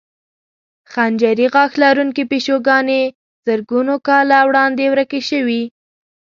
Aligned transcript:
خنجري 0.91 1.47
غاښ 1.53 1.71
لرونکې 1.83 2.23
پیشوګانې 2.31 3.01
زرګونو 3.45 3.95
کاله 4.07 4.37
وړاندې 4.47 4.85
ورکې 4.89 5.21
شوې. 5.29 5.63